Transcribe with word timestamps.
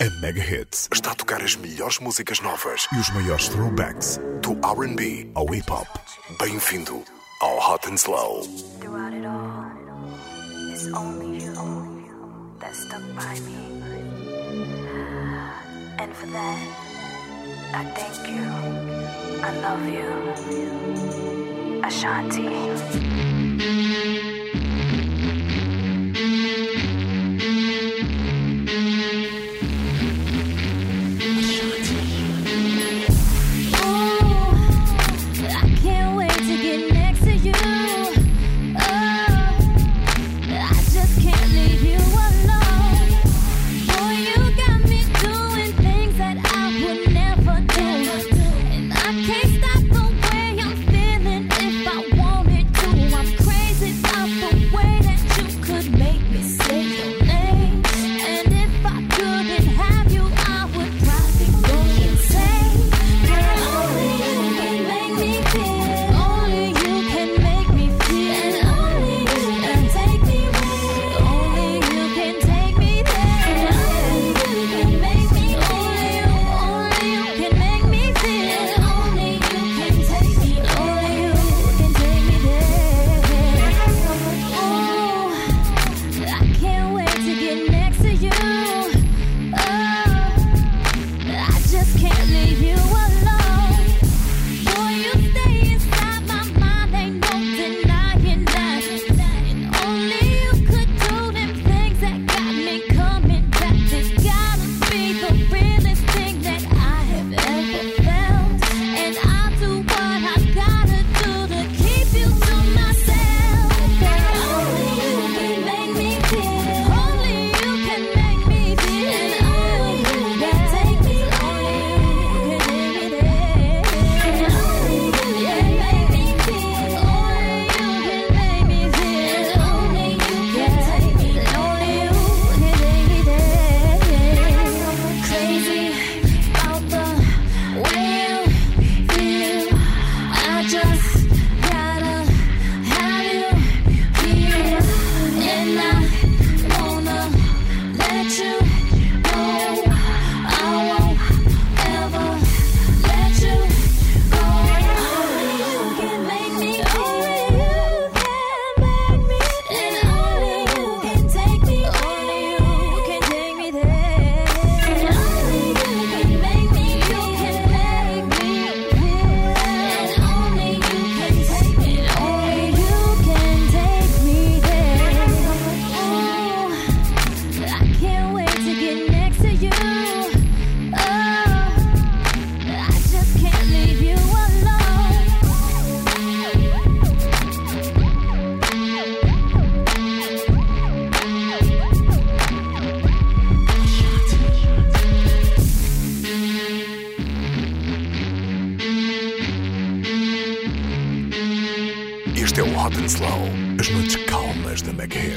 A 0.00 0.08
Mega 0.20 0.40
Hits 0.40 0.88
está 0.92 1.10
a 1.10 1.14
tocar 1.16 1.42
as 1.42 1.56
melhores 1.56 1.98
músicas 1.98 2.38
novas 2.38 2.86
e 2.92 2.98
os 3.00 3.10
maiores 3.10 3.48
throwbacks 3.48 4.20
do 4.40 4.52
RB 4.52 5.28
ao 5.34 5.52
hip 5.52 5.68
hop. 5.68 5.88
Bem-vindo 6.38 7.02
ao 7.40 7.58
Hot 7.58 7.88
and 7.88 7.96
Slow. 7.96 8.44
I 17.74 17.84
thank 17.96 18.28
you. 18.28 18.46
I 19.42 19.50
love 19.60 19.84
you. 19.88 20.08
Ashanti. 21.82 23.27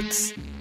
Records. 0.01 0.60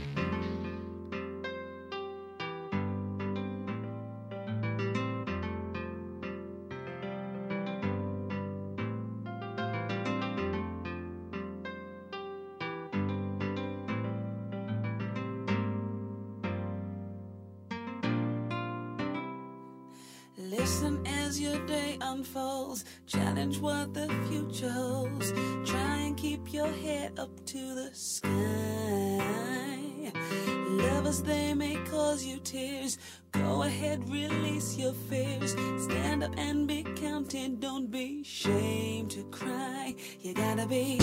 your 32.31 32.39
tears. 32.41 32.99
Go 33.33 33.63
ahead, 33.63 34.09
release 34.09 34.77
your 34.77 34.93
fears. 34.93 35.53
Stand 35.85 36.23
up 36.23 36.33
and 36.37 36.67
be 36.67 36.83
counted. 36.97 37.61
Don't 37.61 37.91
be 37.91 38.21
ashamed 38.23 39.11
to 39.13 39.25
cry. 39.31 39.95
You 40.21 40.35
gotta 40.35 40.67
be, 40.67 40.99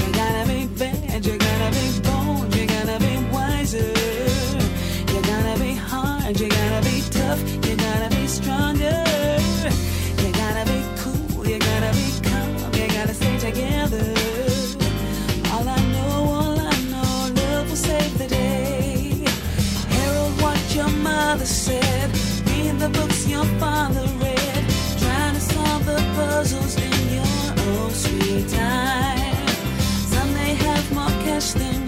you 0.00 0.12
gotta 0.12 0.48
be 0.48 0.66
bad. 0.66 1.26
You 1.26 1.36
gotta 1.38 1.70
be 1.70 2.00
bad. 2.00 2.09
puzzles 26.14 26.76
in 26.76 27.14
your 27.14 27.52
own 27.68 27.90
sweet 27.90 28.48
time. 28.48 29.48
Some 30.12 30.32
may 30.34 30.54
have 30.54 30.92
more 30.92 31.14
cash 31.24 31.52
than 31.52 31.79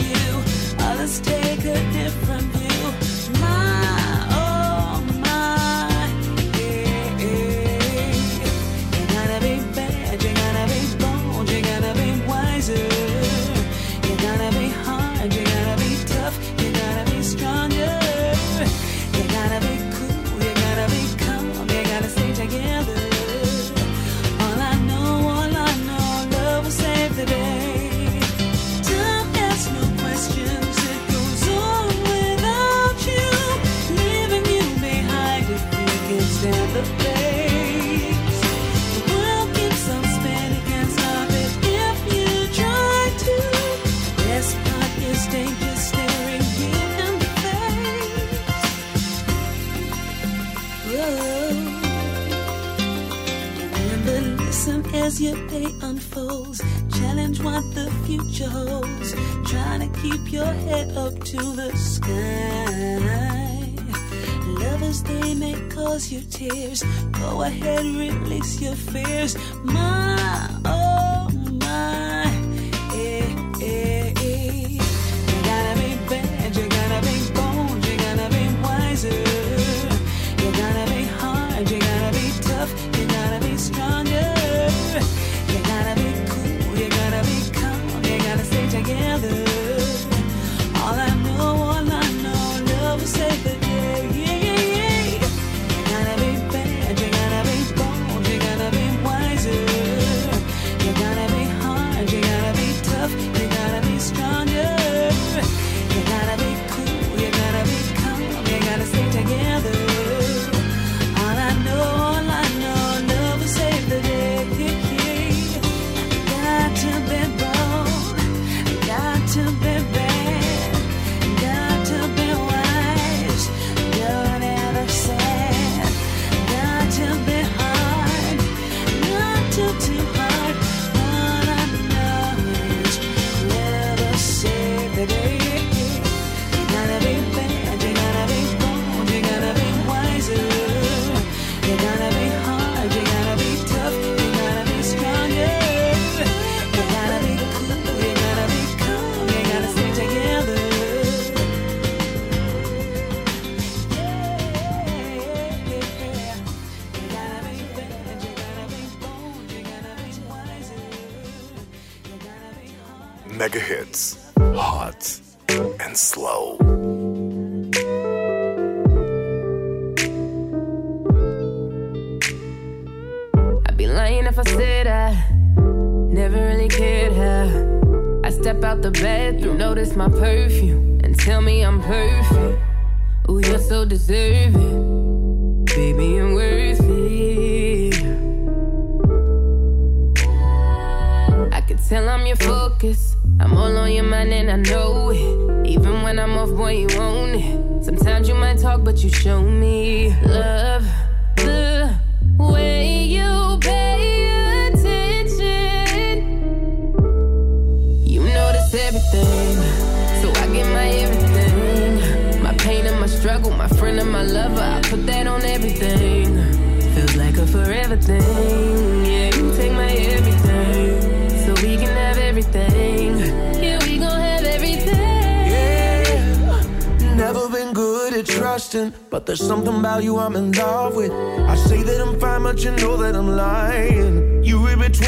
tears. 66.42 66.82
Go 67.12 67.42
ahead, 67.42 67.84
release 67.84 68.60
your 68.60 68.74
fears. 68.74 69.36
My 69.64 69.91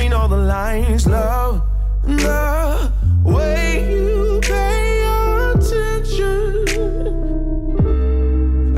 between 0.04 0.20
all 0.20 0.28
the 0.28 0.36
lines, 0.36 1.06
love 1.06 1.62
the 2.02 2.92
way 3.24 3.88
you 3.90 4.38
pay 4.42 5.02
attention. 5.50 6.66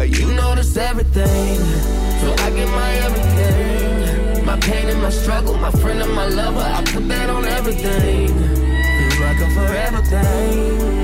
You 0.06 0.35
notice 0.35 0.76
everything, 0.76 1.59
so 2.21 2.33
I 2.45 2.50
get 2.50 2.68
my 2.68 2.92
everything. 3.06 4.45
My 4.45 4.56
pain 4.61 4.88
and 4.88 5.02
my 5.02 5.11
struggle, 5.11 5.56
my 5.59 5.73
friend 5.73 6.00
and 6.00 6.14
my 6.14 6.26
lover, 6.26 6.61
I 6.61 6.83
put 6.85 7.09
that 7.09 7.28
on 7.28 7.45
everything. 7.45 8.28
Feel 8.28 9.21
like 9.26 9.40
I'm 9.40 9.50
forever 9.50 10.02
thing. 10.02 10.95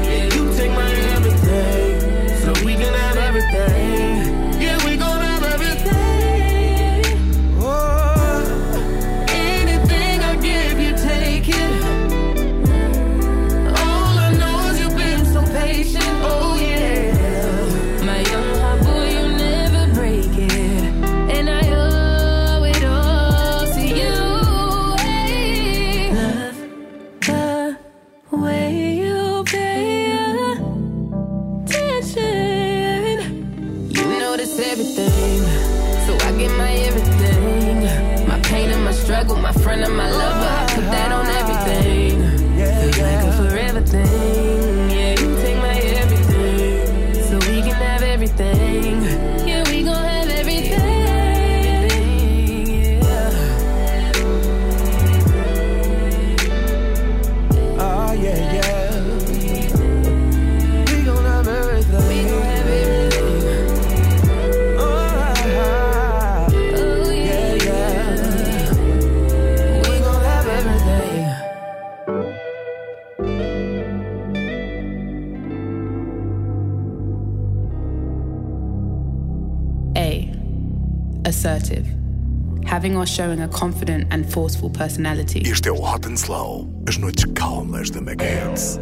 are 83.03 83.07
showing 83.07 83.41
a 83.41 83.49
confident 83.49 84.07
and 84.11 84.33
forceful 84.33 84.71
personality. 84.71 85.43
Este 85.45 85.69
é 85.69 85.73
o 85.73 85.81
Hot 85.81 86.07
and 86.07 86.17
Slow, 86.17 86.69
as 86.89 86.97
noites 86.97 87.25
calmas 87.35 87.91
da 87.91 88.01
Mega 88.01 88.25
Hits. 88.25 88.79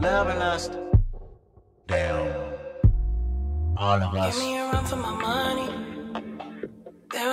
Love 0.00 0.30
and 0.30 0.38
lust. 0.38 0.72
Damn. 1.86 2.26
All 3.76 4.02
of 4.02 4.14
us. 4.14 4.34
Give 4.36 4.44
me 4.44 4.58
a 4.58 4.72
run 4.72 4.84
for 4.86 4.96
my 4.96 5.14
money. 5.14 5.86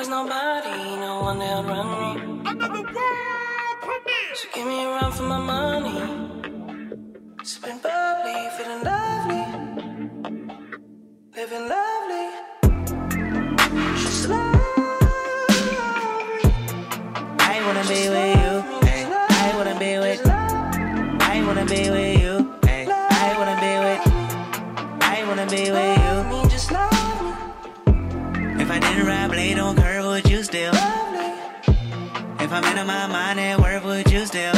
Nobody, 0.09 0.95
no 0.97 1.21
one 1.21 1.39
that'll 1.39 1.63
run 1.63 1.87
me. 2.01 2.49
Another 2.49 2.83
world 2.83 3.77
premiere. 3.81 4.35
So 4.35 4.47
give 4.53 4.67
me 4.67 4.83
a 4.83 4.87
run 4.89 5.11
for 5.11 5.23
my 5.23 5.39
money. 5.39 5.99
Sipping 7.43 7.79
bubbly, 7.79 8.49
feeling 8.57 8.83
lovely. 8.83 9.45
Living 11.35 11.67
lovely. 11.69 12.52
Wanna 17.83 17.95
be 17.95 18.09
with 18.09 18.35
you. 18.37 18.63
I 19.29 19.53
wanna 19.57 19.79
be 19.79 19.97
with. 19.99 20.25
I 20.25 21.43
wanna 21.45 21.65
be 21.65 21.89
with 21.89 22.19
you. 22.21 22.53
I 22.63 23.35
wanna 23.37 23.57
be 23.59 23.73
with. 23.83 24.01
I 25.01 25.23
wanna 25.27 25.45
be 25.47 25.71
with 25.71 25.97
you. 25.97 26.21
If 28.61 28.71
I 28.71 28.79
didn't 28.79 29.05
ride 29.05 29.31
blade 29.31 29.59
on 29.59 29.75
curve, 29.75 30.05
would 30.05 30.29
you 30.29 30.43
still? 30.43 30.73
If 32.39 32.51
I'm 32.51 32.63
in 32.77 32.87
my 32.87 33.07
mind 33.07 33.39
at 33.39 33.59
work, 33.59 33.83
would 33.83 34.09
you 34.09 34.25
still? 34.25 34.53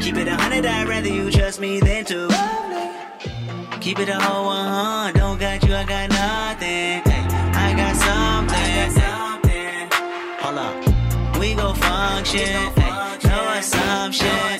Keep 0.00 0.16
it 0.16 0.28
a 0.28 0.34
hundred, 0.34 0.66
I'd 0.66 0.88
rather 0.88 1.08
you 1.08 1.30
trust 1.30 1.60
me 1.60 1.80
than 1.80 2.04
to. 2.06 2.28
Keep 3.80 4.00
it 4.00 4.08
a 4.08 4.20
whole 4.20 4.46
one, 4.46 5.14
don't 5.14 5.38
got 5.38 5.62
you, 5.62 5.74
I 5.74 5.84
got 5.84 6.10
nothing. 6.10 7.07
We 11.38 11.54
go 11.54 11.72
function. 11.74 12.74
No 13.24 13.40
assumption. 13.58 14.58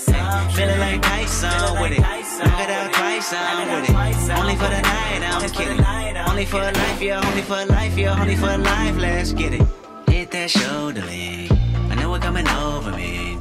Feeling 0.55 0.81
like 0.81 1.03
Tyson 1.03 1.81
with 1.81 1.93
it. 1.93 2.01
Knock 2.01 2.61
it 2.61 2.71
out 2.71 2.93
twice, 2.93 3.33
I'm 3.33 3.69
with 3.73 3.91
it. 3.91 4.39
Only 4.39 4.55
for 4.57 4.69
the 4.69 4.83
night, 4.83 5.23
I'm 5.25 5.51
kidding. 5.51 5.85
Only 6.29 6.45
for 6.45 6.61
life, 6.61 7.03
yeah, 7.03 7.29
only 7.29 7.43
for 7.43 7.65
life, 7.67 7.99
yeah, 7.99 8.21
only 8.21 8.37
for 8.37 8.57
life. 8.59 8.97
Let's 8.97 9.33
get 9.33 9.55
it. 9.55 9.63
Hit 10.09 10.31
that 10.31 10.51
shoulder 10.51 11.03
lean. 11.03 11.49
I 11.91 11.95
know 11.97 12.15
it 12.15 12.23
coming 12.23 12.49
over 12.49 12.91
me. 12.93 13.37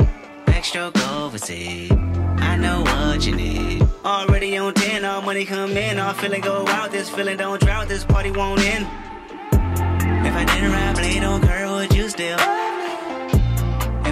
Backstroke 0.45 0.97
overseas. 1.15 1.91
I 2.39 2.55
know 2.57 2.81
what 2.81 3.25
you 3.25 3.35
need. 3.35 3.87
Already 4.05 4.57
on 4.57 4.73
10, 4.73 5.05
all 5.05 5.21
money 5.21 5.45
come 5.45 5.71
in. 5.77 5.99
All 5.99 6.13
feeling 6.13 6.41
go 6.41 6.65
out. 6.67 6.91
This 6.91 7.09
feeling 7.09 7.37
don't 7.37 7.61
drought. 7.61 7.87
This 7.87 8.03
party 8.03 8.31
won't 8.31 8.61
end. 8.61 8.87
If 10.25 10.33
I 10.33 10.45
didn't 10.45 10.71
ride 10.71 10.95
blade 10.95 11.23
on 11.23 11.41
curve, 11.41 11.71
would 11.71 11.93
you 11.93 12.09
still? 12.09 12.37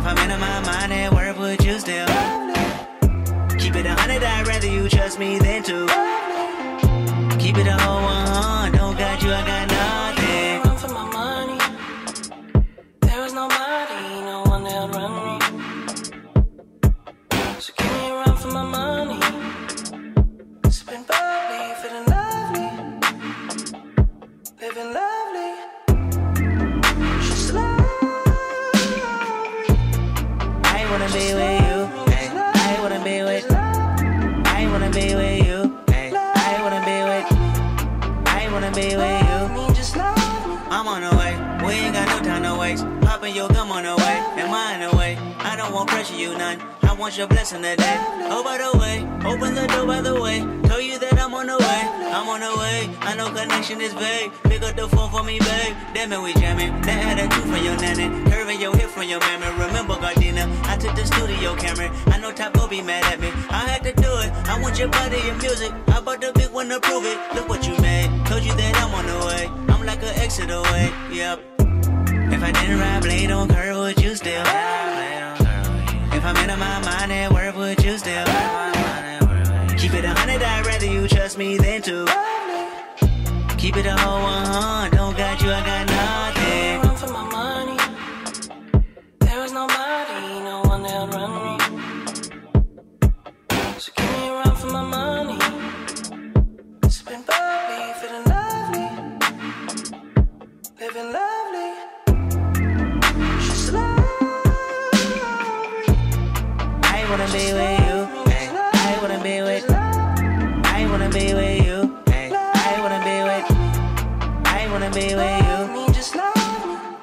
If 0.08 0.12
I'm 0.20 0.30
in 0.30 0.40
my 0.40 0.60
mind 0.62 0.94
at 0.94 1.12
work, 1.12 1.40
would 1.40 1.66
you 1.66 1.80
still? 1.80 2.06
Keep 3.58 3.76
it 3.76 3.88
a 3.88 3.96
hundred, 3.96 4.22
I'd 4.22 4.46
rather 4.46 4.68
you 4.68 4.88
trust 4.88 5.18
me 5.18 5.40
than 5.40 5.64
to. 5.64 5.88
Keep 7.40 7.58
it 7.58 7.66
a 7.66 7.76
whole 7.82 8.04
one, 8.04 8.65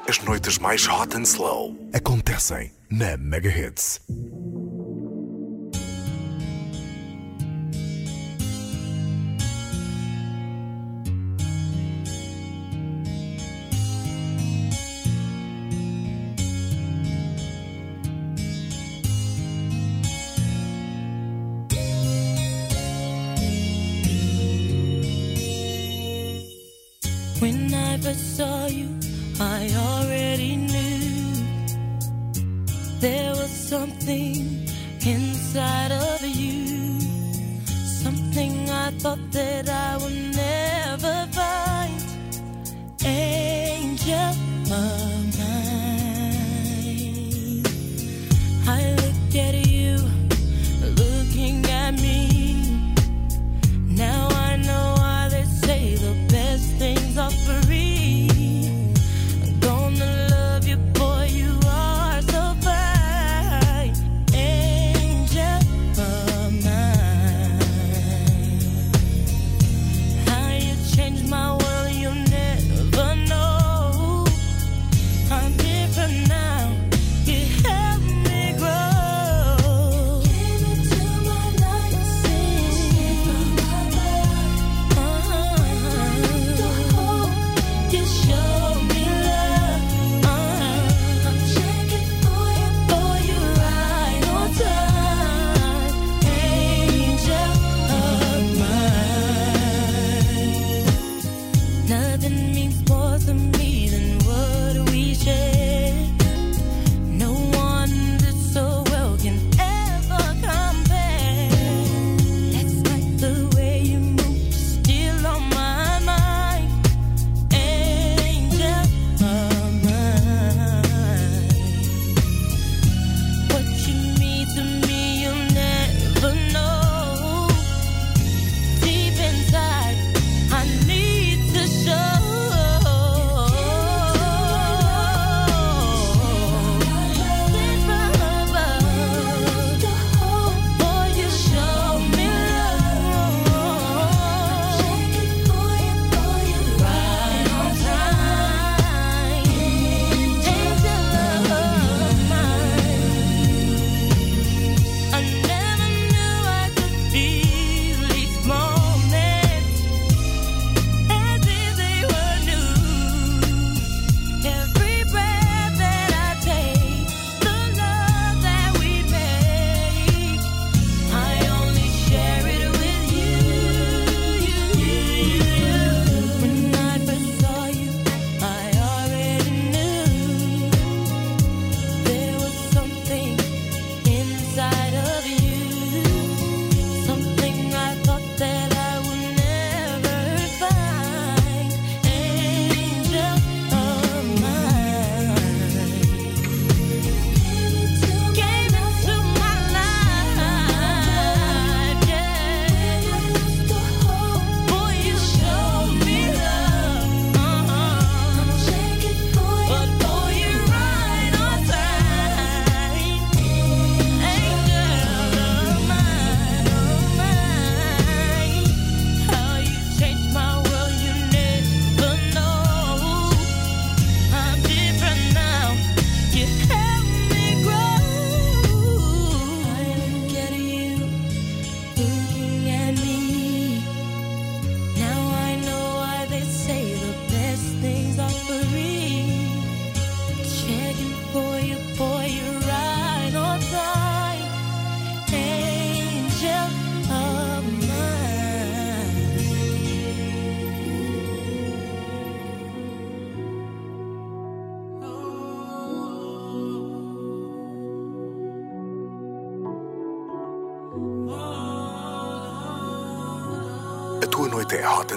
As 0.09 0.19
noites 0.25 0.59
mais 0.59 0.87
hot 0.87 1.17
and 1.17 1.25
slow 1.25 1.75
acontecem 1.93 2.71
na 2.89 3.17
Mega 3.17 3.51
Hits. 3.51 4.01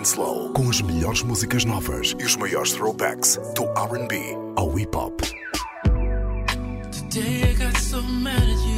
Slow, 0.06 0.52
com 0.52 0.70
as 0.70 0.82
melhores 0.82 1.24
músicas 1.24 1.66
novas 1.66 2.16
e 2.20 2.24
os 2.24 2.36
maiores 2.36 2.74
throwbacks 2.74 3.40
do 3.56 3.64
RB 3.64 4.38
ao 4.56 4.78
hip 4.78 4.96
hop. 4.96 5.20
Today 6.92 7.50
I 7.50 7.54
got 7.56 7.76
so 7.82 8.04
mad 8.04 8.38
at 8.38 8.68
you. 8.70 8.75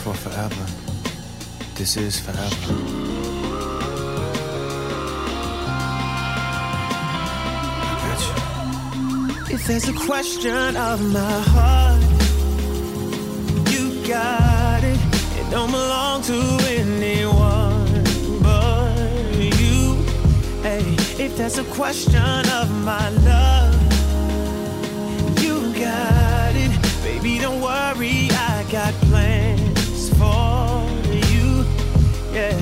For 0.00 0.14
forever. 0.14 0.66
This 1.74 1.96
is 1.98 2.18
forever. 2.18 2.72
If 9.52 9.66
there's 9.66 9.88
a 9.88 9.92
question 9.92 10.76
of 10.76 10.98
my 11.12 11.40
heart, 11.54 12.02
you 13.72 13.84
got 14.08 14.82
it. 14.82 14.98
It 15.38 15.50
don't 15.50 15.70
belong 15.70 16.22
to 16.22 16.38
anyone 16.78 18.04
but 18.42 18.96
you. 19.36 20.02
Hey, 20.62 20.84
if 21.24 21.36
there's 21.36 21.58
a 21.58 21.64
question 21.64 22.48
of 22.60 22.70
my 22.84 23.10
love, 23.30 23.74
you 25.42 25.74
got 25.74 26.54
it. 26.56 26.72
Baby, 27.02 27.38
don't 27.38 27.60
worry, 27.60 28.30
I 28.30 28.64
got 28.70 28.94
plans. 29.08 29.69
Yeah, 32.40 32.56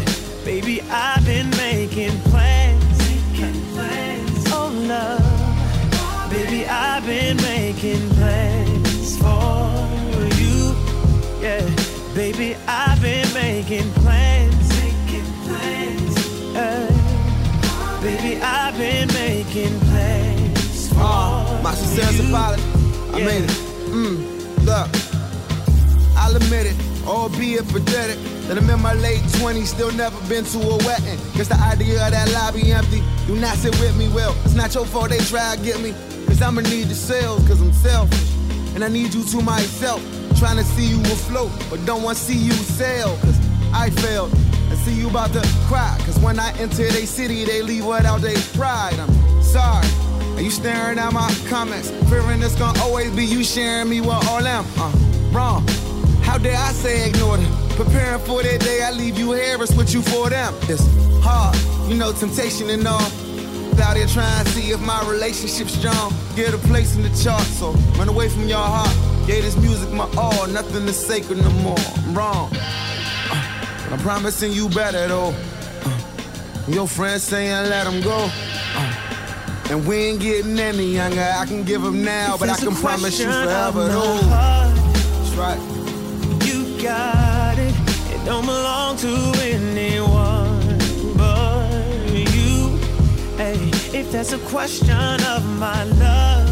baby, 0.44 0.82
I've 0.90 1.24
been 1.24 1.50
making 1.50 2.10
plans. 2.30 2.98
Making 2.98 3.62
plans. 3.74 4.44
Oh, 4.48 4.70
love. 4.92 6.30
Baby, 6.32 6.66
I've 6.66 7.06
been 7.06 7.36
making 7.36 8.02
plans 8.18 9.16
for 9.18 9.70
you. 10.42 10.74
Yeah, 11.40 11.62
baby, 12.12 12.56
I've 12.66 13.00
been 13.00 13.32
making 13.34 13.88
plans. 14.02 14.68
Making 14.82 15.28
plans. 15.46 16.16
Yeah. 16.54 18.00
Baby, 18.02 18.42
I've 18.42 18.76
been 18.76 19.06
making 19.14 19.78
plans 19.90 20.88
for 20.88 20.98
Uh, 20.98 21.60
my 21.62 21.74
sincere 21.74 22.10
you. 22.20 22.28
apology. 22.34 22.62
I 23.14 23.18
made 23.24 23.44
it. 23.44 23.56
Mm, 23.94 24.18
look, 24.66 24.88
I'll 26.16 26.34
admit 26.34 26.66
it, 26.66 26.76
albeit 27.06 27.68
pathetic. 27.68 28.18
That 28.48 28.56
I'm 28.56 28.70
in 28.70 28.80
my 28.80 28.94
late 28.94 29.20
20s, 29.36 29.66
still 29.66 29.92
never 29.92 30.16
been 30.26 30.42
to 30.42 30.58
a 30.58 30.76
wedding. 30.78 31.20
Guess 31.36 31.48
the 31.48 31.60
idea 31.60 32.02
of 32.02 32.12
that 32.12 32.32
lobby 32.32 32.72
empty. 32.72 33.02
Do 33.26 33.36
not 33.36 33.58
sit 33.58 33.78
with 33.78 33.94
me, 33.98 34.08
well, 34.08 34.34
it's 34.42 34.54
not 34.54 34.74
your 34.74 34.86
fault 34.86 35.10
they 35.10 35.18
try 35.18 35.54
to 35.54 35.62
get 35.62 35.78
me. 35.82 35.92
Cause 36.26 36.40
I'ma 36.40 36.62
need 36.62 36.84
the 36.84 36.94
sales, 36.94 37.46
cause 37.46 37.60
I'm 37.60 37.74
selfish. 37.74 38.32
And 38.74 38.82
I 38.82 38.88
need 38.88 39.12
you 39.12 39.22
to 39.22 39.42
myself. 39.42 40.00
Trying 40.38 40.56
to 40.56 40.64
see 40.64 40.86
you 40.86 40.98
afloat, 41.12 41.50
but 41.68 41.84
don't 41.84 42.02
want 42.02 42.16
to 42.16 42.24
see 42.24 42.38
you 42.38 42.52
sail. 42.52 43.18
Cause 43.20 43.38
I 43.74 43.90
failed. 43.90 44.32
I 44.70 44.76
see 44.76 44.94
you 44.94 45.10
about 45.10 45.34
to 45.34 45.46
cry. 45.68 45.94
Cause 46.06 46.18
when 46.20 46.40
I 46.40 46.56
enter 46.56 46.88
they 46.88 47.04
city, 47.04 47.44
they 47.44 47.60
leave 47.60 47.84
without 47.84 48.22
their 48.22 48.38
pride. 48.56 48.98
I'm 48.98 49.42
sorry. 49.42 49.86
Are 50.36 50.40
you 50.40 50.50
staring 50.50 50.98
at 50.98 51.12
my 51.12 51.30
comments? 51.50 51.90
Fearing 52.08 52.40
it's 52.40 52.56
gonna 52.56 52.80
always 52.80 53.10
be 53.10 53.26
you 53.26 53.44
sharing 53.44 53.90
me 53.90 54.00
with 54.00 54.26
all 54.26 54.42
them. 54.42 54.64
Uh, 54.78 54.90
wrong. 55.32 55.68
How 56.22 56.38
dare 56.38 56.56
I 56.56 56.72
say 56.72 57.10
ignore 57.10 57.36
them? 57.36 57.57
Preparing 57.78 58.18
for 58.22 58.42
that 58.42 58.58
day, 58.60 58.82
I 58.82 58.90
leave 58.90 59.16
you 59.16 59.34
here, 59.34 59.56
it's 59.62 59.72
what 59.76 59.94
you 59.94 60.02
for 60.02 60.28
them. 60.28 60.52
It's 60.62 60.82
hard, 61.22 61.56
you 61.88 61.96
know, 61.96 62.10
temptation 62.12 62.68
and 62.70 62.84
all. 62.86 63.00
Out 63.80 63.96
here 63.96 64.08
trying 64.08 64.44
to 64.44 64.50
see 64.50 64.72
if 64.72 64.80
my 64.80 65.00
relationship's 65.08 65.74
strong. 65.74 66.12
Get 66.34 66.52
a 66.52 66.58
place 66.58 66.96
in 66.96 67.02
the 67.02 67.10
chart, 67.22 67.40
so 67.42 67.70
run 67.96 68.08
away 68.08 68.28
from 68.28 68.48
your 68.48 68.58
heart. 68.58 68.90
Gave 69.28 69.44
this 69.44 69.56
music 69.56 69.92
my 69.92 70.10
all, 70.16 70.48
nothing 70.48 70.88
is 70.88 70.96
sacred 70.96 71.38
no 71.38 71.50
more. 71.62 71.76
I'm 71.78 72.14
wrong. 72.18 72.50
Uh, 72.52 73.84
but 73.84 73.92
I'm 73.92 73.98
promising 74.00 74.50
you 74.50 74.68
better 74.70 75.06
though. 75.06 75.32
Uh, 75.84 75.98
your 76.66 76.88
friends 76.88 77.22
saying 77.22 77.70
let 77.70 77.84
them 77.84 78.00
go. 78.02 78.28
Uh, 78.74 79.68
and 79.70 79.86
we 79.86 79.94
ain't 79.96 80.20
getting 80.20 80.58
any 80.58 80.94
younger. 80.94 81.22
I 81.22 81.46
can 81.46 81.62
give 81.62 81.82
them 81.82 82.02
now, 82.02 82.34
If 82.34 82.40
but 82.40 82.48
I 82.48 82.56
can 82.56 82.74
promise 82.74 83.20
you 83.20 83.26
forever 83.26 83.86
though. 83.86 84.16
heart, 84.22 84.74
That's 84.74 85.34
right. 85.36 86.44
You 86.44 86.82
got 86.82 87.27
don't 88.28 88.44
belong 88.44 88.94
to 88.94 89.14
anyone 89.40 90.60
but 91.16 91.70
you. 92.12 92.76
Hey, 93.38 93.56
if 93.98 94.12
that's 94.12 94.34
a 94.34 94.38
question 94.40 95.24
of 95.34 95.42
my 95.58 95.84
love, 95.84 96.50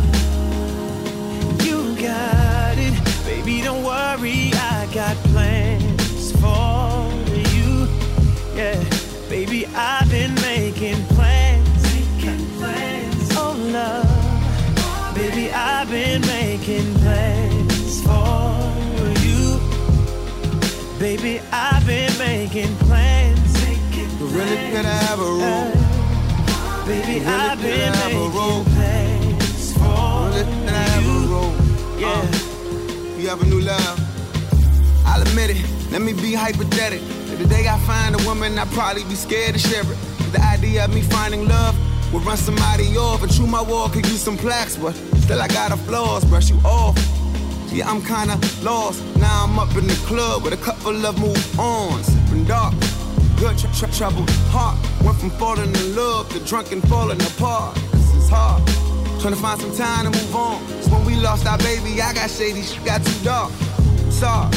you 1.66 1.94
got 2.00 2.78
it. 2.78 2.94
Baby, 3.26 3.60
don't 3.60 3.84
worry, 3.84 4.52
I 4.54 4.88
got 4.94 5.16
plans 5.32 6.32
for 6.40 7.12
you. 7.52 7.86
Yeah, 8.56 8.82
baby, 9.28 9.66
I've 9.74 10.10
been 10.10 10.34
making 10.36 11.04
plans. 11.08 11.82
Making 11.92 12.46
plans. 12.56 13.28
Oh, 13.32 13.54
love. 13.76 15.14
Baby, 15.14 15.52
I've 15.52 15.90
been 15.90 16.22
making 16.22 16.94
plans 16.94 17.45
Baby, 21.06 21.40
I've 21.52 21.86
been 21.86 22.18
making 22.18 22.74
plans. 22.78 23.52
But 24.18 24.26
really, 24.26 24.56
can 24.74 24.84
I 24.84 24.98
have 25.06 25.20
a 25.20 25.22
room? 25.22 25.70
Baby, 26.84 27.20
Really, 27.20 27.26
I've 27.26 27.60
I 27.60 27.62
been 27.62 27.94
a 27.94 28.08
making 28.10 28.74
plans 28.74 29.72
for 29.74 29.84
Really, 30.34 30.66
I 30.66 30.82
have 30.90 31.06
a 31.06 31.18
room? 31.30 32.00
Yeah. 32.00 32.08
Uh, 32.08 33.20
you 33.20 33.28
have 33.28 33.40
a 33.40 33.46
new 33.46 33.60
love. 33.60 34.00
I'll 35.06 35.22
admit 35.22 35.50
it. 35.50 35.92
Let 35.92 36.02
me 36.02 36.12
be 36.12 36.34
hypothetical. 36.34 37.06
If 37.32 37.38
the 37.38 37.46
day 37.46 37.68
I 37.68 37.78
find 37.86 38.20
a 38.20 38.26
woman, 38.26 38.58
I'd 38.58 38.68
probably 38.72 39.04
be 39.04 39.14
scared 39.14 39.52
to 39.52 39.60
share 39.60 39.82
it. 39.82 39.98
The 40.32 40.40
idea 40.40 40.86
of 40.86 40.92
me 40.92 41.02
finding 41.02 41.46
love 41.46 41.78
would 42.12 42.24
run 42.24 42.36
somebody 42.36 42.96
off. 42.96 43.22
And 43.22 43.32
true, 43.32 43.46
my 43.46 43.62
wall 43.62 43.88
could 43.88 44.06
use 44.06 44.22
some 44.22 44.36
plaques, 44.36 44.76
but 44.76 44.92
still 45.22 45.40
I 45.40 45.46
got 45.46 45.70
a 45.70 45.76
flaws. 45.76 46.24
Brush 46.24 46.50
you 46.50 46.56
off. 46.64 46.96
Yeah, 47.72 47.90
I'm 47.90 48.00
kinda 48.02 48.38
lost. 48.62 49.02
Now 49.16 49.44
I'm 49.44 49.58
up 49.58 49.74
in 49.76 49.86
the 49.86 49.98
club 50.06 50.44
with 50.44 50.54
a 50.54 50.56
couple 50.56 51.04
of 51.04 51.18
move 51.18 51.60
ons. 51.60 52.06
Sipping 52.06 52.44
dark. 52.44 52.74
Good 53.38 53.58
tr- 53.58 53.66
tr- 53.78 53.92
troubled 53.92 54.30
heart. 54.50 54.78
Went 55.04 55.18
from 55.18 55.30
falling 55.30 55.74
in 55.74 55.96
love 55.96 56.28
to 56.30 56.40
drunk 56.40 56.72
and 56.72 56.82
falling 56.88 57.20
apart. 57.20 57.74
This 57.92 58.14
is 58.14 58.28
hard. 58.30 58.62
Trying 59.20 59.34
to 59.34 59.40
find 59.40 59.60
some 59.60 59.74
time 59.76 60.10
to 60.10 60.18
move 60.18 60.34
on. 60.36 60.60
So 60.82 60.90
when 60.92 61.04
we 61.04 61.14
lost 61.16 61.46
our 61.46 61.58
baby, 61.58 62.00
I 62.00 62.12
got 62.14 62.30
shady, 62.30 62.62
she 62.62 62.78
got 62.80 63.04
too 63.04 63.24
dark. 63.24 63.50
Sorry. 64.10 64.48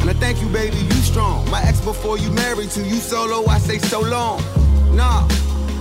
And 0.00 0.10
I 0.10 0.12
thank 0.14 0.40
you, 0.42 0.48
baby, 0.48 0.76
you 0.76 0.98
strong. 1.02 1.48
My 1.50 1.62
ex 1.62 1.80
before 1.80 2.18
you 2.18 2.30
married 2.32 2.70
to 2.70 2.82
you 2.82 2.96
solo, 2.96 3.46
I 3.46 3.58
say 3.58 3.78
so 3.78 4.00
long. 4.00 4.42
Nah, 4.94 5.26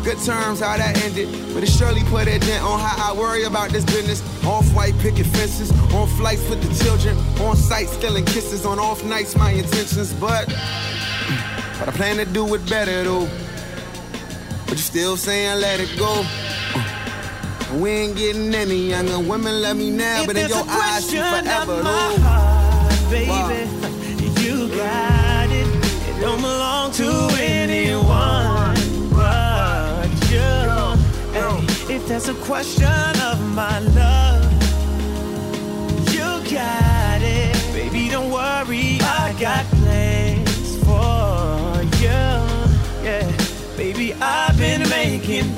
good 0.07 0.23
terms 0.23 0.61
how 0.61 0.77
that 0.77 1.03
ended. 1.03 1.27
But 1.53 1.63
it 1.63 1.67
surely 1.67 2.01
put 2.05 2.29
a 2.29 2.39
dent 2.39 2.63
on 2.63 2.79
how 2.79 3.11
I 3.11 3.17
worry 3.17 3.43
about 3.43 3.71
this 3.71 3.83
business. 3.83 4.21
Off 4.45 4.65
white 4.73 4.97
picket 4.99 5.25
fences, 5.25 5.69
on 5.93 6.07
flights 6.07 6.47
with 6.49 6.61
the 6.63 6.71
children, 6.81 7.17
on 7.45 7.57
site 7.57 7.89
stealing 7.89 8.23
kisses, 8.23 8.65
on 8.65 8.79
off 8.79 9.03
nights, 9.03 9.35
my 9.35 9.51
intentions. 9.51 10.13
But, 10.13 10.45
but 10.47 11.89
I 11.89 11.91
plan 11.91 12.15
to 12.17 12.25
do 12.25 12.53
it 12.55 12.65
better 12.69 13.03
though. 13.03 13.27
But 14.65 14.77
you 14.77 14.85
still 14.93 15.17
saying 15.17 15.59
let 15.59 15.81
it 15.81 15.91
go. 15.99 16.23
Uh, 16.23 17.77
We 17.81 17.89
ain't 17.89 18.15
getting 18.15 18.55
any 18.55 18.89
younger. 18.91 19.19
Women 19.19 19.61
love 19.61 19.75
me 19.75 19.91
now, 19.91 20.21
If 20.21 20.27
but 20.27 20.37
in 20.37 20.47
your 20.47 20.63
eyes, 20.69 21.11
you 21.11 21.19
forever 21.19 21.73
of 21.73 21.83
my 21.83 21.91
though. 21.91 22.21
heart, 22.23 23.11
baby, 23.11 24.39
you 24.41 24.69
got 24.69 25.49
it. 25.51 25.67
It 26.09 26.21
don't 26.21 26.39
belong 26.41 26.93
to 26.93 27.09
anyone 27.41 28.06
there's 32.07 32.29
a 32.29 32.33
question 32.35 33.21
of 33.21 33.39
my 33.53 33.79
love, 33.79 34.51
you 36.13 36.29
got 36.49 37.21
it. 37.21 37.53
Baby, 37.73 38.09
don't 38.09 38.31
worry, 38.31 38.97
I 39.01 39.35
got 39.37 39.65
plans 39.65 40.77
for 40.85 41.83
you. 42.01 42.23
Yeah, 43.03 43.29
baby, 43.75 44.13
I've 44.13 44.57
been 44.57 44.87
making 44.89 45.53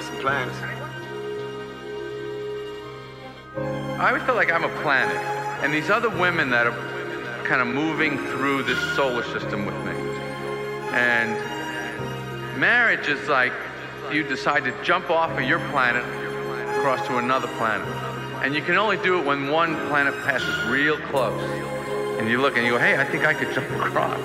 some 0.00 0.16
plans. 0.16 0.52
I 4.00 4.08
always 4.08 4.22
feel 4.22 4.36
like 4.36 4.52
I'm 4.52 4.64
a 4.64 4.82
planet, 4.82 5.16
and 5.62 5.72
these 5.72 5.90
other 5.90 6.08
women 6.08 6.50
that 6.50 6.66
are 6.66 7.44
kind 7.44 7.60
of 7.60 7.66
moving 7.66 8.18
through 8.28 8.62
this 8.62 8.78
solar 8.94 9.24
system 9.24 9.64
with 9.64 9.74
me. 9.84 9.92
And 10.92 11.36
marriage 12.58 13.08
is 13.08 13.28
like 13.28 13.52
you 14.12 14.22
decide 14.22 14.64
to 14.64 14.84
jump 14.84 15.10
off 15.10 15.30
of 15.30 15.42
your 15.42 15.58
planet 15.70 16.04
across 16.78 17.06
to 17.08 17.18
another 17.18 17.48
planet. 17.56 17.88
And 18.42 18.54
you 18.54 18.62
can 18.62 18.76
only 18.76 18.98
do 18.98 19.18
it 19.18 19.26
when 19.26 19.50
one 19.50 19.74
planet 19.88 20.14
passes 20.22 20.64
real 20.68 20.96
close. 21.08 21.42
And 22.20 22.28
you 22.28 22.40
look 22.40 22.56
and 22.56 22.64
you 22.64 22.72
go, 22.72 22.78
hey, 22.78 22.96
I 22.96 23.04
think 23.04 23.24
I 23.24 23.34
could 23.34 23.52
jump 23.54 23.68
across. 23.70 24.20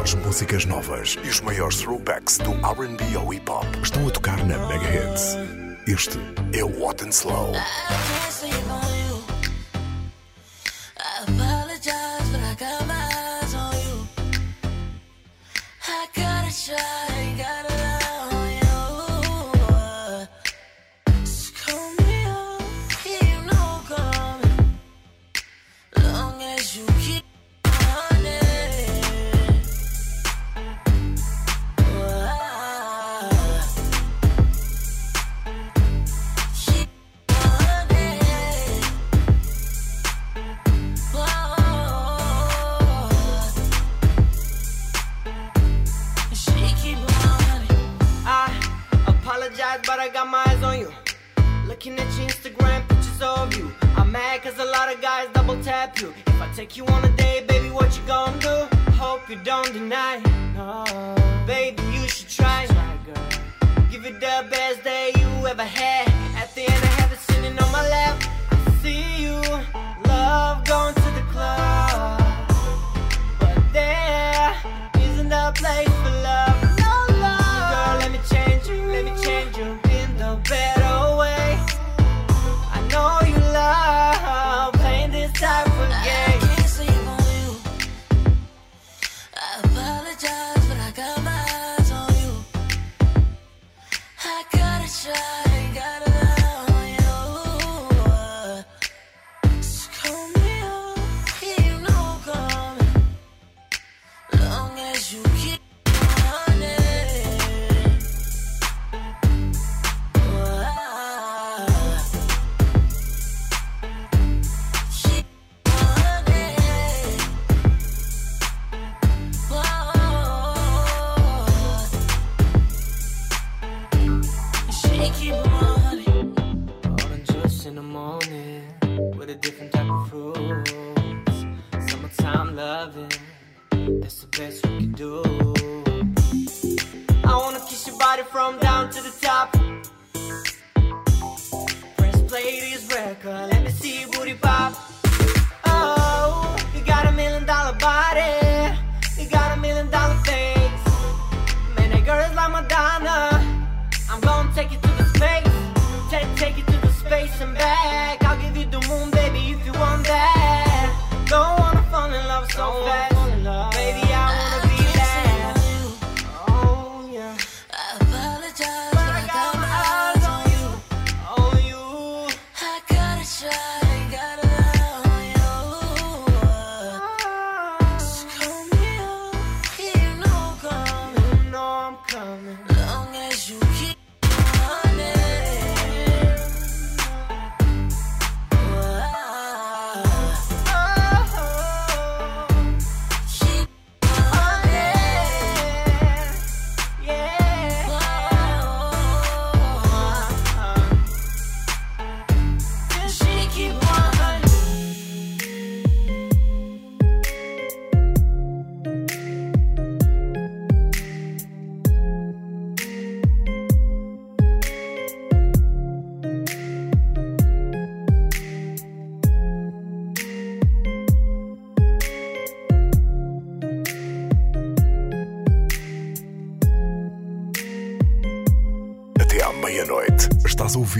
melhores 0.00 0.14
músicas 0.14 0.64
novas 0.64 1.18
e 1.22 1.28
os 1.28 1.40
maiores 1.42 1.76
throwbacks 1.76 2.38
do 2.38 2.52
RB 2.52 3.16
ao 3.16 3.34
hip 3.34 3.50
hop 3.50 3.66
estão 3.82 4.08
a 4.08 4.10
tocar 4.10 4.38
na 4.46 4.56
Mega 4.66 4.86
Hits. 4.86 5.36
Este 5.86 6.18
é 6.54 6.64
o 6.64 6.80
What 6.80 7.04
and 7.04 7.10
Slow. 7.10 7.52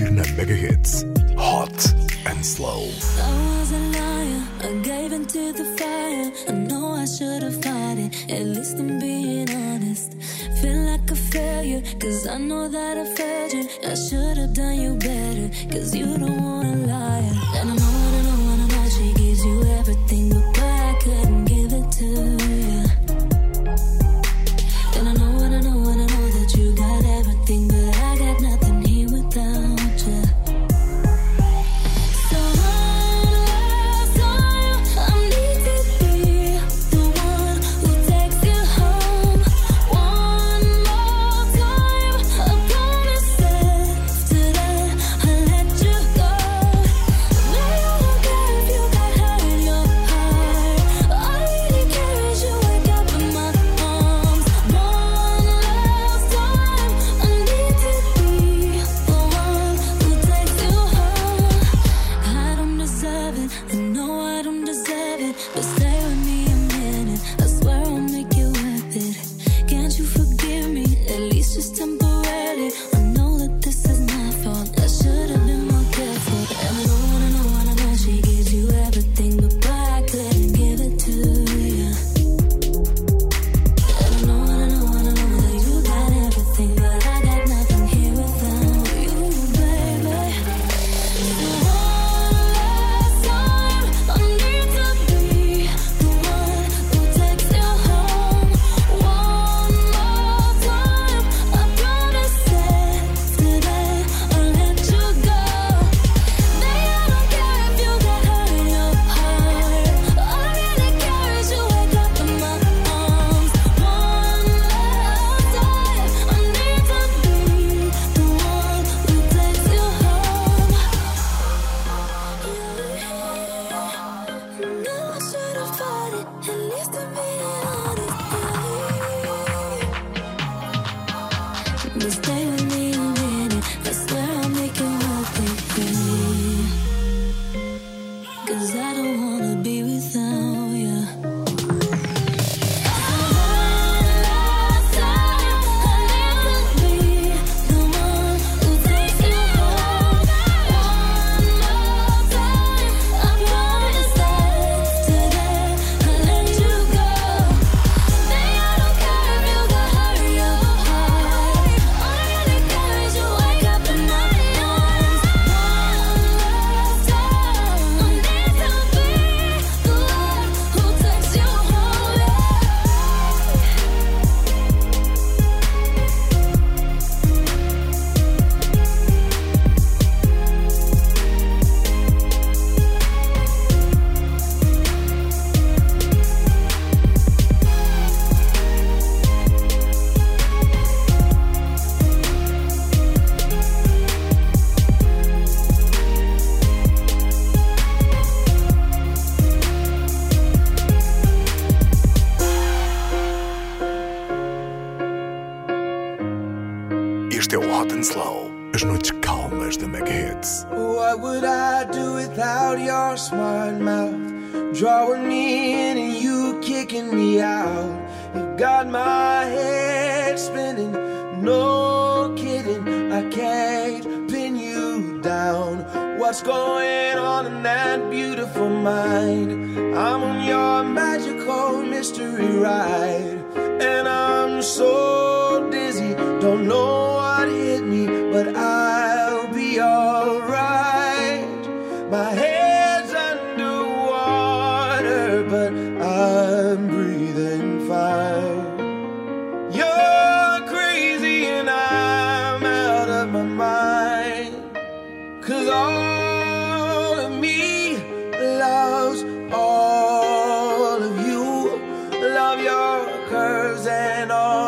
99 0.01 0.37
mega 0.37 0.55
hits, 0.55 1.05
Hot 1.37 1.95
and 2.25 2.45
slow. 2.45 2.89
I 3.21 3.59
was 3.59 3.71
a 3.71 3.79
liar. 3.97 4.43
I 4.63 4.81
gave 4.83 5.13
into 5.13 5.53
the 5.53 5.67
fire. 5.77 6.33
I 6.49 6.53
know 6.53 6.93
I 6.93 7.05
should 7.05 7.43
have 7.43 7.63
fought 7.63 7.99
it. 7.99 8.31
At 8.31 8.47
least 8.47 8.79
I'm 8.79 8.99
being 8.99 9.51
honest. 9.51 10.15
Feel 10.63 10.81
like 10.91 11.11
a 11.11 11.17
failure. 11.17 11.83
Cause 11.99 12.27
I 12.27 12.39
know 12.39 12.67
that 12.69 12.97
I 12.97 13.05
failed 13.15 13.53
you. 13.53 13.69
I 13.85 13.95
should 13.95 14.39
have 14.39 14.55
done 14.55 14.81
you 14.81 14.95
better. 14.95 15.51
Cause 15.71 15.95
you 15.95 16.17
don't 16.17 16.40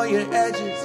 all 0.02 0.08
your 0.08 0.34
edges, 0.34 0.84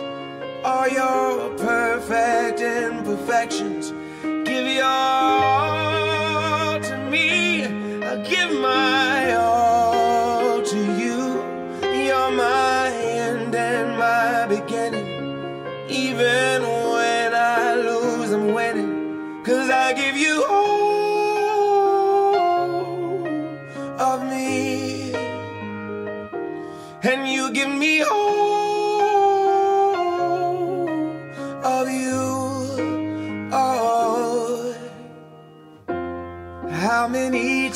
all 0.63 0.87
your 0.87 1.49
perfect 1.57 2.59
imperfections. 2.61 3.91
Give 4.21 4.67
your 4.67 4.85
all 4.85 6.79
to 6.79 6.97
me. 7.09 7.63
I'll 8.05 8.23
give 8.29 8.51
my 8.61 8.66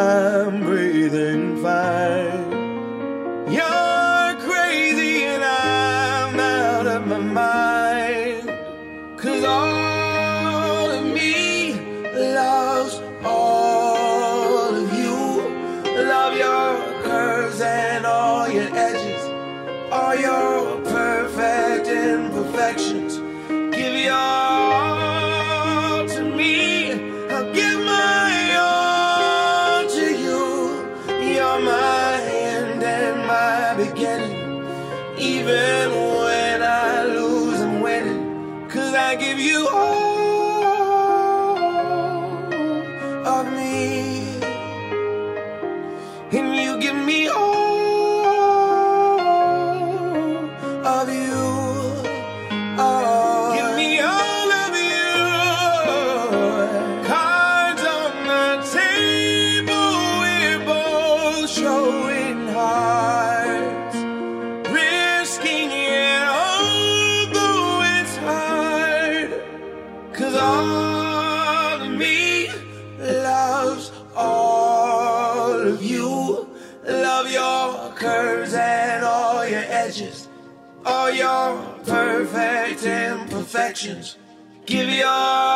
time. 0.00 0.39
believe 35.42 35.56
it. 35.56 35.79
Imperfections. 83.86 84.16
Give 84.66 84.88
your 84.88 85.49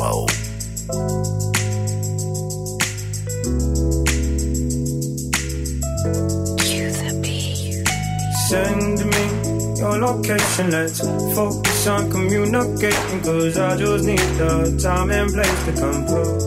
slow. 0.00 0.26
Send 8.48 8.98
me 9.12 9.24
your 9.78 9.96
location, 9.98 10.70
let's 10.70 11.00
focus 11.34 11.86
on 11.86 12.10
communicating. 12.10 13.20
Cause 13.22 13.58
I 13.58 13.76
just 13.76 14.04
need 14.04 14.30
the 14.40 14.52
time 14.82 15.10
and 15.10 15.30
place 15.34 15.64
to 15.66 15.72
come 15.80 16.00
through. 16.08 16.38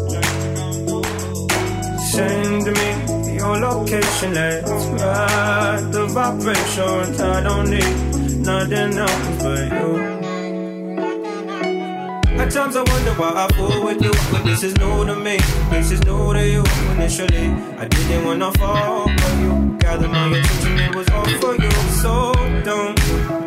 Send 2.14 2.66
me 2.78 2.90
your 3.38 3.56
location, 3.60 4.34
let's 4.34 4.86
ride 5.02 5.86
the 5.92 6.06
vibrations. 6.08 7.20
I 7.22 7.44
don't 7.44 7.70
need 7.70 7.92
nothing 8.46 8.98
else 8.98 9.44
but 9.44 9.72
you. 9.72 10.03
At 12.44 12.52
times 12.52 12.76
I 12.76 12.84
wonder 12.84 13.14
why 13.14 13.32
I 13.34 13.48
fool 13.56 13.86
with 13.86 14.04
you, 14.04 14.12
but 14.30 14.44
this 14.44 14.64
is 14.64 14.76
new 14.76 15.06
to 15.06 15.16
me. 15.16 15.38
This 15.70 15.92
is 15.92 16.04
new 16.04 16.34
to 16.34 16.46
you. 16.46 16.62
Initially, 16.92 17.48
I 17.80 17.88
didn't 17.88 18.26
wanna 18.26 18.52
fall 18.60 19.08
for 19.08 19.34
you. 19.40 19.78
Gather 19.80 20.10
my 20.10 20.28
attention, 20.28 20.78
it 20.78 20.94
was 20.94 21.08
all 21.12 21.24
for 21.40 21.56
you. 21.56 21.72
So 22.04 22.34
don't 22.66 22.98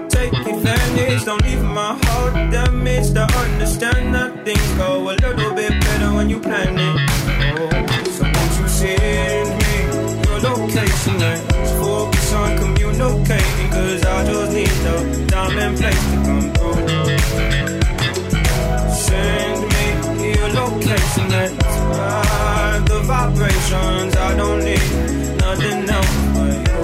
take 0.09 0.33
advantage. 0.33 1.27
Don't 1.27 1.45
leave 1.45 1.63
my 1.63 1.93
heart 2.05 2.51
damaged. 2.51 3.19
I 3.19 3.27
understand 3.45 4.15
that 4.15 4.47
things 4.47 4.69
go 4.79 5.11
a 5.11 5.13
little 5.13 5.53
bit 5.55 5.79
better 5.79 6.15
when 6.15 6.31
you 6.31 6.41
plan 6.41 6.79
it. 6.79 6.97
Oh, 7.61 7.69
so 8.17 8.25
won't 8.25 8.53
you 8.59 8.67
send 8.67 9.49
me 9.61 9.75
your 10.25 10.41
location? 10.41 11.19
Let's 11.19 11.71
focus 11.73 12.33
on 12.33 12.57
communicating, 12.57 13.71
cause 13.77 14.05
I 14.07 14.25
just 14.25 14.53
need 14.55 14.77
the 14.87 15.27
time 15.29 15.59
and 15.59 15.77
place 15.77 16.05
to 16.13 16.17
come 16.25 16.53
through. 16.55 17.16
Send 19.07 19.61
me 19.73 20.35
your 20.37 20.49
location, 20.61 21.29
let's 21.35 21.53
ride 21.93 22.83
the 22.87 23.01
vibrations. 23.05 24.17
I 24.17 24.37
don't 24.37 24.61
need 24.65 24.89
nothing 25.45 25.89
else 25.97 26.15
you. 26.37 26.77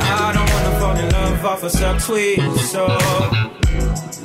I 0.00 0.32
don't 0.34 0.50
wanna 0.54 0.80
fall 0.80 0.96
in 0.96 1.08
love 1.10 1.44
off 1.44 1.62
a 1.62 1.70
subtweet, 1.80 2.58
so 2.72 2.86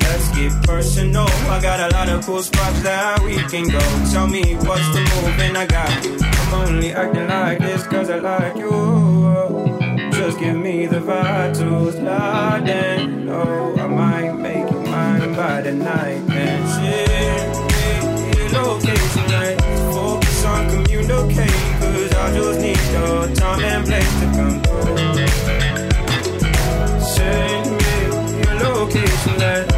let's 0.05 0.27
get 0.35 0.51
personal. 0.63 1.27
I 1.49 1.59
got 1.61 1.79
a 1.91 1.95
lot 1.95 2.09
of 2.09 2.25
cool 2.25 2.43
spots 2.43 2.81
that 2.83 3.21
we 3.21 3.35
can 3.51 3.67
go. 3.67 3.79
Tell 4.11 4.27
me 4.27 4.55
what's 4.67 4.87
the 4.95 5.01
move, 5.11 5.39
and 5.39 5.57
I 5.57 5.65
got 5.65 6.05
you. 6.05 6.17
I'm 6.21 6.53
only 6.67 6.91
acting 6.91 7.27
like 7.27 7.59
this 7.59 7.83
cause 7.87 8.09
I 8.09 8.19
like 8.19 8.55
you. 8.57 8.71
Just 10.11 10.39
give 10.39 10.55
me 10.55 10.85
the 10.85 10.99
vibe 10.99 11.53
to 11.59 11.91
slide 11.91 12.69
in. 12.69 13.29
Oh, 13.29 13.75
I 13.77 13.87
might 13.87 14.33
make 14.33 14.62
the 15.43 15.73
night. 15.73 16.21
And 16.29 16.63
shit, 16.73 17.47
me 18.31 18.49
location, 18.57 19.25
like 19.31 19.59
focus 19.93 20.45
on 20.45 20.69
communicating. 20.69 21.73
Cause 21.79 22.13
I 22.13 22.33
just 22.33 22.59
need 22.61 22.83
your 22.95 23.27
time 23.35 23.61
and 23.63 23.85
place 23.85 24.13
to 24.19 24.25
come 24.37 24.57
through. 24.63 25.27
Send 27.01 27.65
me 27.71 27.93
your 28.43 28.55
location, 28.63 29.35
let's 29.37 29.73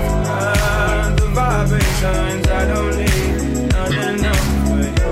the 1.20 1.28
vibrations. 1.34 2.48
I 2.48 2.66
don't 2.72 2.96
need 3.02 3.34
nothing 3.74 4.26
else 4.26 4.50
but 4.70 4.90
you. 5.00 5.12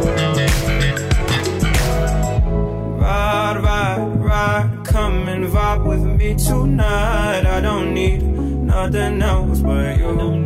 Ride, 3.02 3.58
ride, 3.64 4.02
ride, 4.20 4.68
come 4.86 5.28
and 5.28 5.46
vibe 5.46 5.84
with 5.88 6.04
me 6.20 6.36
tonight. 6.36 7.46
I 7.46 7.60
don't 7.62 7.94
need 7.94 8.22
nothing 8.24 9.22
else 9.22 9.60
but 9.60 9.98
you. 9.98 10.43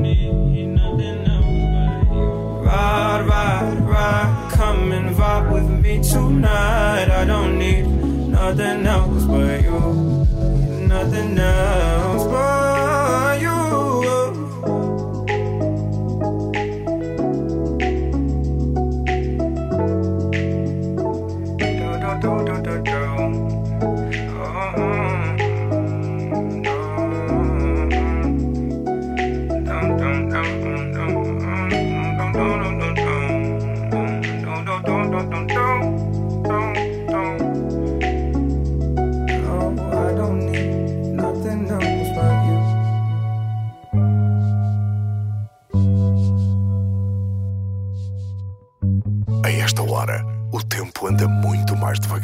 Me 5.87 6.03
tonight. 6.03 7.09
I 7.09 7.23
don't 7.25 7.57
need 7.57 7.87
nothing 7.87 8.85
else 8.85 9.23
but 9.23 9.61
you. 9.63 9.79
Nothing 10.87 11.37
else 11.37 11.96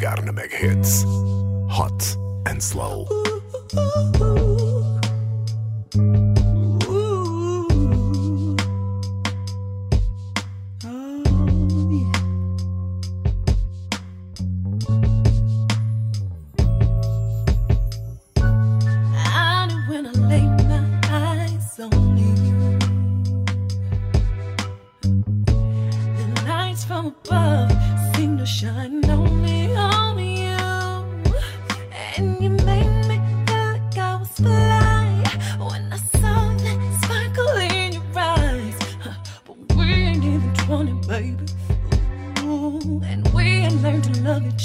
devagar 0.04 0.22
Hits. 0.52 1.04
Hot 1.68 2.16
and 2.46 2.62
slow. 2.62 3.06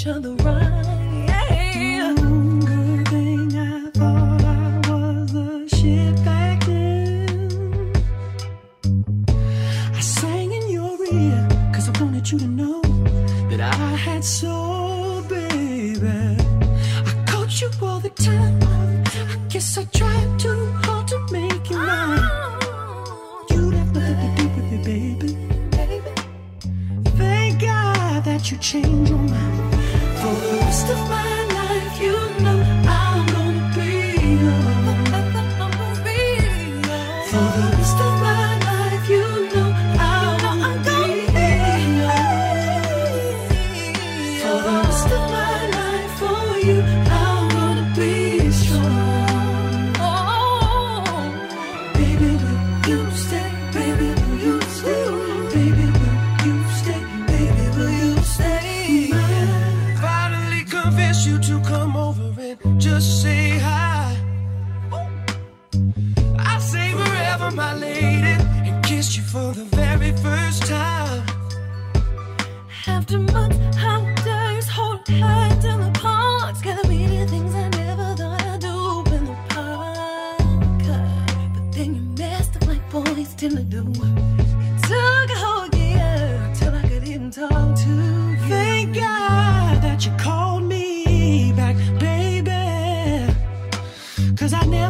each 0.00 0.06
other 0.06 0.34
right. 0.36 0.69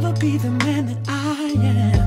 never 0.00 0.18
be 0.18 0.38
the 0.38 0.50
man 0.50 0.86
that 0.86 0.98
I 1.08 1.52
am. 1.62 1.99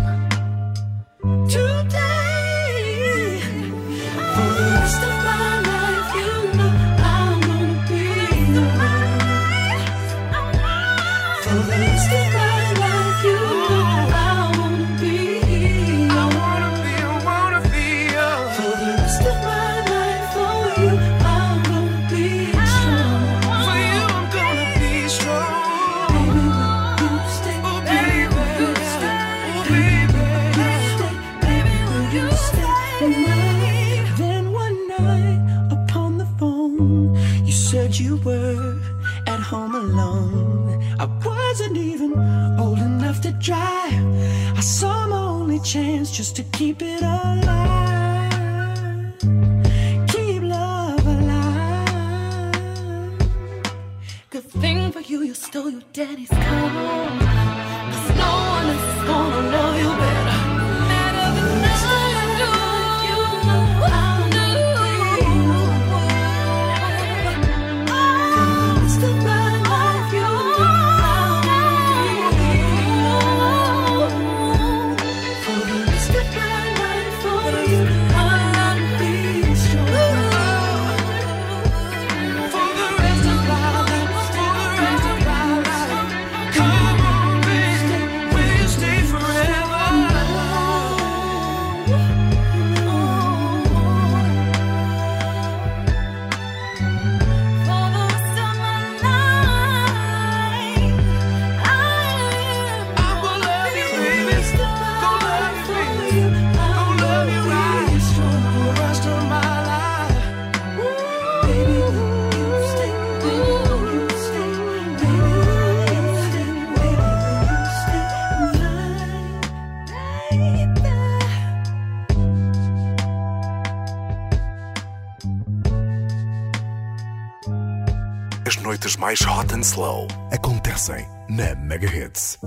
mais 129.13 129.25
hot 129.27 129.53
and 129.53 129.63
slow 129.63 130.07
acontecem 130.31 131.05
na 131.29 131.53
Megahits. 131.55 132.39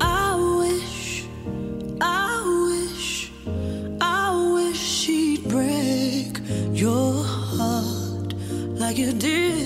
I 0.00 0.34
wish, 0.58 1.24
I 2.00 2.42
wish, 2.66 3.30
I 4.00 4.52
wish 4.54 4.78
she'd 4.78 5.46
break 5.48 6.40
your 6.72 7.22
heart 7.22 8.34
like 8.80 8.98
you 8.98 9.12
did. 9.12 9.57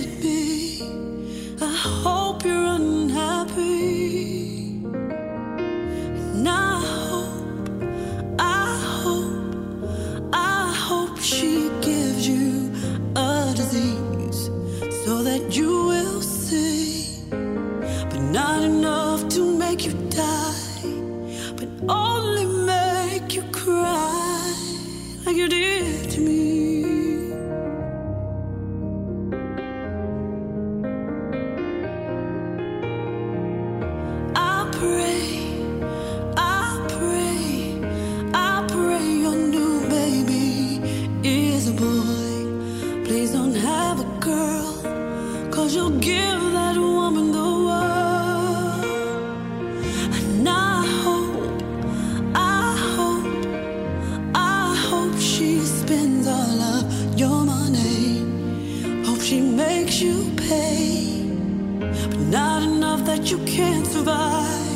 that 63.04 63.30
you 63.30 63.38
can't 63.44 63.86
survive. 63.86 64.71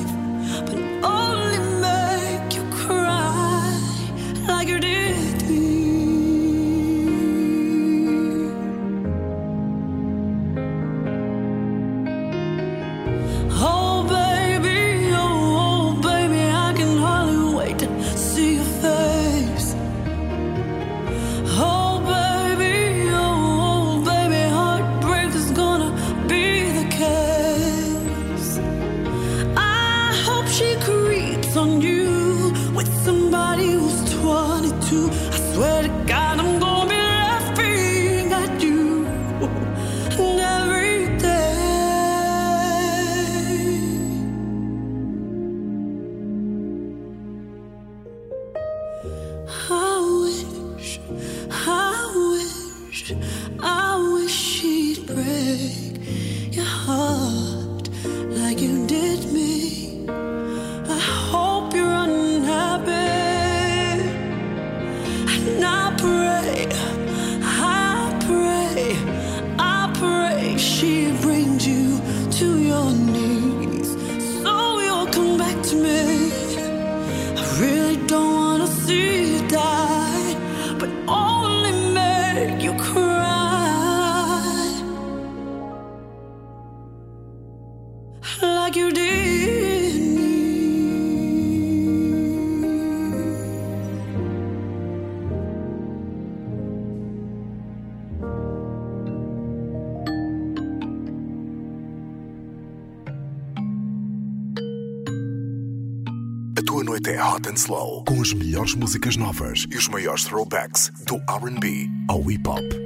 noite 106.96 107.10
é 107.10 107.22
Hot 107.22 107.46
and 107.46 107.54
Slow, 107.56 108.02
com 108.04 108.22
as 108.22 108.32
melhores 108.32 108.74
músicas 108.74 109.16
novas 109.16 109.66
e 109.70 109.76
os 109.76 109.86
maiores 109.86 110.24
throwbacks 110.24 110.90
do 111.04 111.16
RB 111.16 111.90
ao 112.08 112.30
hip 112.30 112.48
hop. 112.48 112.85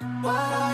Whoa. 0.00 0.69